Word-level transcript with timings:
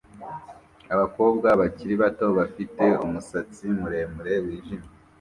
Abakobwa 0.93 1.47
bakiri 1.59 1.93
bato 2.03 2.27
bafite 2.37 2.83
umusatsi 3.05 3.65
muremure 3.79 4.33
wijimye 4.43 4.89